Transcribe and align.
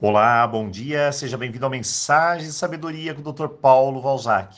Olá, 0.00 0.46
bom 0.46 0.70
dia, 0.70 1.10
seja 1.10 1.36
bem-vindo 1.36 1.64
ao 1.64 1.70
Mensagem 1.70 2.46
de 2.46 2.52
Sabedoria 2.52 3.12
com 3.12 3.20
o 3.20 3.32
Dr. 3.32 3.48
Paulo 3.48 4.00
Valzac. 4.00 4.56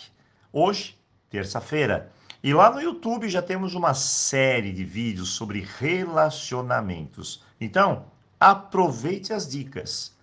Hoje, 0.52 0.98
terça-feira, 1.30 2.12
e 2.42 2.52
lá 2.52 2.70
no 2.70 2.78
YouTube 2.78 3.26
já 3.26 3.40
temos 3.40 3.74
uma 3.74 3.94
série 3.94 4.70
de 4.70 4.84
vídeos 4.84 5.30
sobre 5.30 5.66
relacionamentos. 5.78 7.42
Então, 7.58 8.04
aproveite 8.38 9.32
as 9.32 9.48
dicas. 9.48 10.14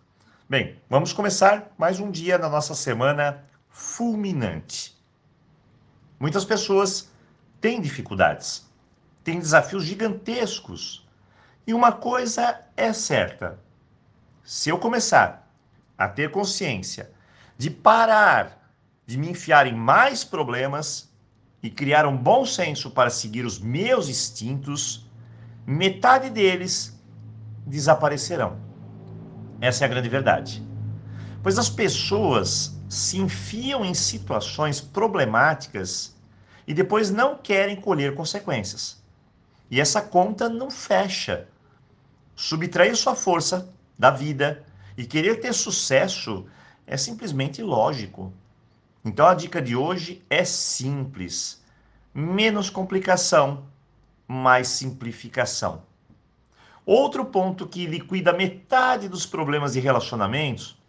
Bem, 0.47 0.79
vamos 0.87 1.13
começar 1.13 1.73
mais 1.79 1.99
um 1.99 2.11
dia 2.11 2.37
na 2.37 2.47
nossa 2.47 2.75
semana 2.75 3.43
fulminante. 3.71 4.95
Muitas 6.19 6.45
pessoas 6.45 7.11
têm 7.59 7.81
dificuldades, 7.81 8.69
têm 9.23 9.39
desafios 9.39 9.83
gigantescos. 9.83 11.09
E 11.65 11.73
uma 11.73 11.91
coisa 11.91 12.61
é 12.77 12.93
certa: 12.93 13.59
se 14.47 14.69
eu 14.69 14.79
começar 14.79 15.45
a 15.97 16.07
ter 16.07 16.31
consciência 16.31 17.11
de 17.57 17.69
parar 17.69 18.71
de 19.05 19.17
me 19.17 19.29
enfiar 19.29 19.67
em 19.67 19.75
mais 19.75 20.23
problemas 20.23 21.11
e 21.61 21.69
criar 21.69 22.05
um 22.05 22.15
bom 22.15 22.45
senso 22.45 22.89
para 22.91 23.09
seguir 23.09 23.45
os 23.45 23.59
meus 23.59 24.07
instintos, 24.07 25.05
metade 25.65 26.29
deles 26.29 26.97
desaparecerão. 27.65 28.57
Essa 29.59 29.83
é 29.83 29.85
a 29.85 29.89
grande 29.89 30.07
verdade. 30.07 30.65
Pois 31.43 31.59
as 31.59 31.69
pessoas 31.69 32.79
se 32.87 33.17
enfiam 33.17 33.83
em 33.83 33.93
situações 33.93 34.79
problemáticas 34.79 36.15
e 36.65 36.73
depois 36.73 37.11
não 37.11 37.37
querem 37.37 37.75
colher 37.75 38.15
consequências. 38.15 39.03
E 39.69 39.81
essa 39.81 40.01
conta 40.01 40.47
não 40.47 40.71
fecha. 40.71 41.49
Subtrair 42.33 42.95
sua 42.95 43.13
força 43.13 43.75
da 43.97 44.11
vida 44.11 44.65
e 44.97 45.05
querer 45.05 45.39
ter 45.39 45.53
sucesso 45.53 46.45
é 46.85 46.95
simplesmente 46.97 47.61
ilógico. 47.61 48.33
Então 49.03 49.25
a 49.25 49.33
dica 49.33 49.61
de 49.61 49.75
hoje 49.75 50.23
é 50.29 50.43
simples: 50.43 51.63
menos 52.13 52.69
complicação, 52.69 53.65
mais 54.27 54.67
simplificação. 54.67 55.83
Outro 56.85 57.25
ponto 57.25 57.67
que 57.67 57.85
liquida 57.85 58.31
metade 58.31 59.09
dos 59.09 59.25
problemas 59.25 59.73
de 59.73 59.79
relacionamentos 59.79 60.81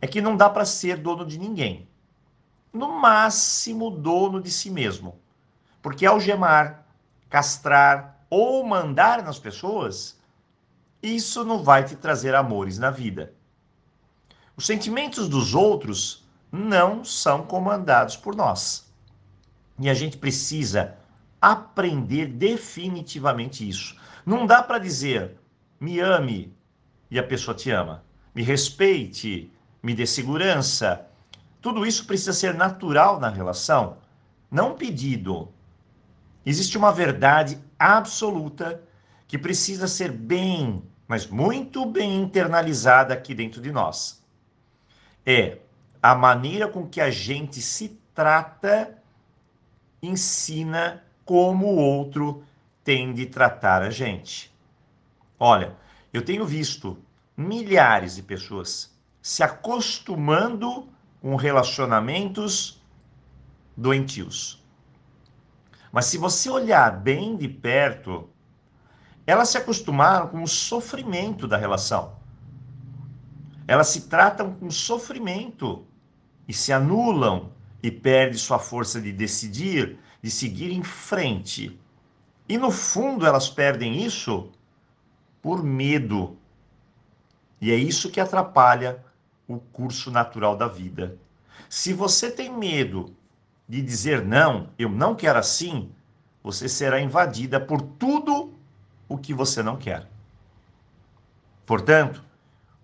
é 0.00 0.06
que 0.06 0.20
não 0.20 0.36
dá 0.36 0.50
para 0.50 0.64
ser 0.64 0.96
dono 0.96 1.24
de 1.24 1.38
ninguém. 1.38 1.88
No 2.72 3.00
máximo, 3.00 3.90
dono 3.90 4.42
de 4.42 4.50
si 4.50 4.70
mesmo. 4.70 5.18
Porque 5.80 6.04
algemar, 6.04 6.84
castrar 7.30 8.20
ou 8.28 8.66
mandar 8.66 9.22
nas 9.22 9.38
pessoas 9.38 10.15
isso 11.14 11.44
não 11.44 11.62
vai 11.62 11.84
te 11.84 11.96
trazer 11.96 12.34
amores 12.34 12.78
na 12.78 12.90
vida. 12.90 13.32
Os 14.56 14.66
sentimentos 14.66 15.28
dos 15.28 15.54
outros 15.54 16.24
não 16.50 17.04
são 17.04 17.42
comandados 17.42 18.16
por 18.16 18.34
nós. 18.34 18.90
E 19.78 19.88
a 19.88 19.94
gente 19.94 20.16
precisa 20.16 20.96
aprender 21.40 22.26
definitivamente 22.26 23.68
isso. 23.68 23.96
Não 24.24 24.46
dá 24.46 24.62
para 24.62 24.78
dizer 24.78 25.36
me 25.78 26.00
ame 26.00 26.54
e 27.10 27.18
a 27.18 27.22
pessoa 27.22 27.54
te 27.54 27.70
ama. 27.70 28.02
Me 28.34 28.42
respeite, 28.42 29.52
me 29.82 29.94
dê 29.94 30.06
segurança. 30.06 31.06
Tudo 31.60 31.86
isso 31.86 32.06
precisa 32.06 32.32
ser 32.32 32.54
natural 32.54 33.20
na 33.20 33.28
relação, 33.28 33.98
não 34.50 34.74
pedido. 34.74 35.48
Existe 36.44 36.78
uma 36.78 36.92
verdade 36.92 37.58
absoluta 37.78 38.82
que 39.26 39.36
precisa 39.36 39.86
ser 39.86 40.12
bem 40.12 40.82
mas 41.06 41.26
muito 41.26 41.86
bem 41.86 42.20
internalizada 42.20 43.14
aqui 43.14 43.34
dentro 43.34 43.60
de 43.60 43.70
nós. 43.70 44.24
É 45.24 45.58
a 46.02 46.14
maneira 46.14 46.68
com 46.68 46.86
que 46.86 47.00
a 47.00 47.10
gente 47.10 47.60
se 47.60 48.00
trata 48.14 48.96
ensina 50.02 51.04
como 51.24 51.66
o 51.66 51.76
outro 51.76 52.44
tem 52.84 53.12
de 53.12 53.26
tratar 53.26 53.82
a 53.82 53.90
gente. 53.90 54.54
Olha, 55.38 55.76
eu 56.12 56.24
tenho 56.24 56.46
visto 56.46 56.98
milhares 57.36 58.16
de 58.16 58.22
pessoas 58.22 58.96
se 59.20 59.42
acostumando 59.42 60.88
com 61.20 61.34
relacionamentos 61.34 62.80
doentios. 63.76 64.64
Mas 65.90 66.06
se 66.06 66.16
você 66.16 66.48
olhar 66.48 66.90
bem 66.90 67.36
de 67.36 67.48
perto, 67.48 68.30
elas 69.26 69.48
se 69.48 69.58
acostumaram 69.58 70.28
com 70.28 70.42
o 70.42 70.48
sofrimento 70.48 71.48
da 71.48 71.56
relação. 71.56 72.14
Elas 73.66 73.88
se 73.88 74.02
tratam 74.02 74.54
com 74.54 74.70
sofrimento 74.70 75.84
e 76.46 76.52
se 76.52 76.72
anulam 76.72 77.50
e 77.82 77.90
perdem 77.90 78.38
sua 78.38 78.58
força 78.58 79.00
de 79.00 79.12
decidir, 79.12 79.98
de 80.22 80.30
seguir 80.30 80.70
em 80.70 80.84
frente. 80.84 81.78
E 82.48 82.56
no 82.56 82.70
fundo 82.70 83.26
elas 83.26 83.48
perdem 83.48 84.04
isso 84.04 84.52
por 85.42 85.64
medo. 85.64 86.36
E 87.60 87.72
é 87.72 87.74
isso 87.74 88.10
que 88.10 88.20
atrapalha 88.20 89.04
o 89.48 89.58
curso 89.58 90.10
natural 90.10 90.56
da 90.56 90.68
vida. 90.68 91.18
Se 91.68 91.92
você 91.92 92.30
tem 92.30 92.52
medo 92.52 93.12
de 93.68 93.82
dizer 93.82 94.24
não, 94.24 94.70
eu 94.78 94.88
não 94.88 95.16
quero 95.16 95.38
assim, 95.38 95.90
você 96.42 96.68
será 96.68 97.00
invadida 97.00 97.58
por 97.58 97.82
tudo 97.82 98.45
o 99.08 99.16
que 99.16 99.32
você 99.32 99.62
não 99.62 99.76
quer. 99.76 100.08
Portanto, 101.64 102.22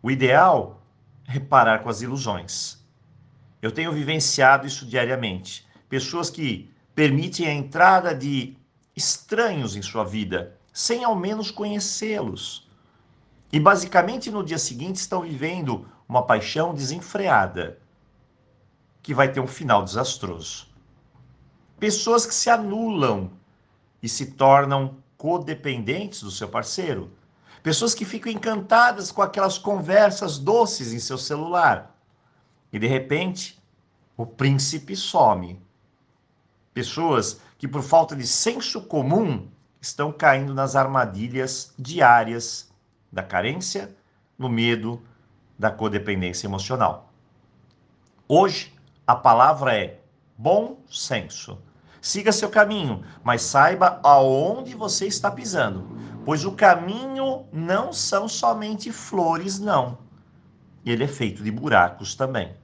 o 0.03 0.10
ideal 0.10 0.83
é 1.27 1.38
parar 1.38 1.83
com 1.83 1.88
as 1.88 2.03
ilusões. 2.03 2.83
Eu 3.60 3.71
tenho 3.71 3.93
vivenciado 3.93 4.66
isso 4.66 4.84
diariamente. 4.84 5.66
Pessoas 5.88 6.28
que 6.28 6.72
permitem 6.94 7.47
a 7.47 7.53
entrada 7.53 8.15
de 8.15 8.56
estranhos 8.94 9.77
em 9.77 9.83
sua 9.83 10.05
vida, 10.05 10.59
sem 10.72 11.05
ao 11.05 11.15
menos 11.15 11.50
conhecê-los. 11.50 12.69
E 13.53 13.60
basicamente 13.60 14.31
no 14.31 14.43
dia 14.43 14.59
seguinte 14.59 14.97
estão 14.97 15.22
vivendo 15.22 15.87
uma 16.09 16.27
paixão 16.27 16.75
desenfreada, 16.75 17.78
que 19.03 19.15
vai 19.15 19.31
ter 19.31 19.41
um 19.41 19.47
final 19.47 19.84
desastroso. 19.84 20.69
Pessoas 21.78 22.27
que 22.27 22.34
se 22.34 22.49
anulam 22.49 23.31
e 24.03 24.09
se 24.09 24.33
tornam 24.33 25.02
codependentes 25.22 26.21
do 26.21 26.33
seu 26.33 26.49
parceiro. 26.49 27.12
Pessoas 27.62 27.94
que 27.94 28.05
ficam 28.05 28.33
encantadas 28.33 29.12
com 29.12 29.22
aquelas 29.22 29.56
conversas 29.56 30.37
doces 30.37 30.93
em 30.93 30.99
seu 30.99 31.16
celular. 31.16 31.97
E 32.72 32.78
de 32.81 32.88
repente, 32.88 33.62
o 34.16 34.27
príncipe 34.27 34.97
some. 34.97 35.62
Pessoas 36.75 37.41
que, 37.56 37.69
por 37.69 37.84
falta 37.84 38.16
de 38.16 38.27
senso 38.27 38.83
comum, 38.83 39.49
estão 39.81 40.10
caindo 40.10 40.53
nas 40.53 40.75
armadilhas 40.75 41.72
diárias 41.78 42.69
da 43.12 43.22
carência, 43.22 43.94
no 44.37 44.49
medo, 44.49 45.00
da 45.56 45.71
codependência 45.71 46.49
emocional. 46.49 47.12
Hoje, 48.27 48.75
a 49.06 49.15
palavra 49.15 49.77
é 49.77 50.00
bom 50.37 50.81
senso. 50.91 51.62
Siga 52.03 52.33
seu 52.33 52.51
caminho, 52.51 53.05
mas 53.23 53.43
saiba 53.43 54.01
aonde 54.03 54.75
você 54.75 55.07
está 55.07 55.31
pisando, 55.31 55.87
pois 56.25 56.45
o 56.45 56.51
caminho 56.51 57.47
não 57.53 57.93
são 57.93 58.27
somente 58.27 58.91
flores, 58.91 59.61
não. 59.61 59.99
Ele 60.85 61.05
é 61.05 61.07
feito 61.07 61.45
de 61.45 61.51
buracos 61.53 62.17
também. 62.17 62.57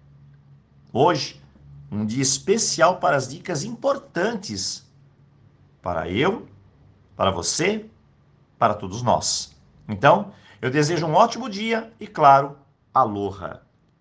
Hoje, 0.92 1.40
um 1.88 2.04
dia 2.04 2.20
especial 2.20 2.98
para 2.98 3.16
as 3.16 3.28
dicas 3.28 3.62
importantes 3.62 4.84
para 5.80 6.08
eu, 6.08 6.48
para 7.16 7.30
você, 7.30 7.88
para 8.58 8.74
todos 8.74 9.02
nós. 9.02 9.56
Então, 9.88 10.32
eu 10.60 10.68
desejo 10.68 11.06
um 11.06 11.14
ótimo 11.14 11.48
dia 11.48 11.92
e, 12.00 12.08
claro, 12.08 12.58
aloha! 12.92 13.67